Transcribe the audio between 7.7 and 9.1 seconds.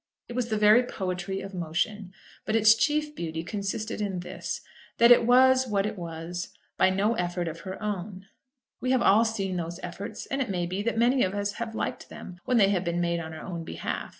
own. We have